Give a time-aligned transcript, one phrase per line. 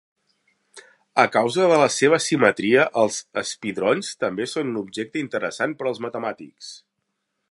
[1.23, 3.19] A causa de la seva simetria, els
[3.51, 6.75] spidrons també són un objecte interessant per als matemàtics.